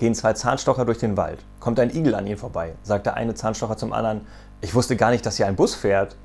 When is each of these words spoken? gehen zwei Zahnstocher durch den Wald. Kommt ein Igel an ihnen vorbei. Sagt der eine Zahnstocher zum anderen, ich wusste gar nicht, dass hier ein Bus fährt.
gehen 0.00 0.14
zwei 0.14 0.32
Zahnstocher 0.32 0.86
durch 0.86 0.98
den 0.98 1.16
Wald. 1.18 1.44
Kommt 1.60 1.78
ein 1.78 1.94
Igel 1.94 2.14
an 2.14 2.26
ihnen 2.26 2.38
vorbei. 2.38 2.72
Sagt 2.82 3.04
der 3.04 3.14
eine 3.14 3.34
Zahnstocher 3.34 3.76
zum 3.76 3.92
anderen, 3.92 4.22
ich 4.62 4.74
wusste 4.74 4.96
gar 4.96 5.10
nicht, 5.10 5.24
dass 5.26 5.36
hier 5.36 5.46
ein 5.46 5.56
Bus 5.56 5.74
fährt. 5.74 6.16